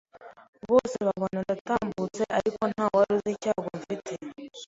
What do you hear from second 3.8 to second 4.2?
mfite